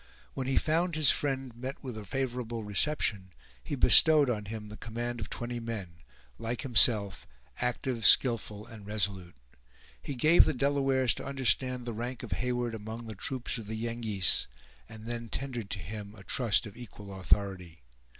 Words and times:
When 0.33 0.47
he 0.47 0.57
found 0.57 0.95
his 0.95 1.11
friend 1.11 1.55
met 1.55 1.83
with 1.83 1.95
a 1.95 2.03
favorable 2.03 2.63
reception, 2.63 3.33
he 3.63 3.75
bestowed 3.75 4.31
on 4.31 4.45
him 4.45 4.69
the 4.69 4.75
command 4.77 5.19
of 5.19 5.29
twenty 5.29 5.59
men, 5.59 5.97
like 6.39 6.61
himself, 6.61 7.27
active, 7.57 8.03
skillful 8.07 8.65
and 8.65 8.87
resolute. 8.87 9.35
He 10.01 10.15
gave 10.15 10.45
the 10.45 10.55
Delawares 10.55 11.13
to 11.17 11.25
understand 11.27 11.85
the 11.85 11.93
rank 11.93 12.23
of 12.23 12.31
Heyward 12.31 12.73
among 12.73 13.05
the 13.05 13.13
troops 13.13 13.59
of 13.59 13.67
the 13.67 13.75
Yengeese, 13.77 14.47
and 14.89 15.05
then 15.05 15.29
tendered 15.29 15.69
to 15.69 15.77
him 15.77 16.15
a 16.15 16.23
trust 16.23 16.65
of 16.65 16.75
equal 16.75 17.13
authority. 17.19 17.83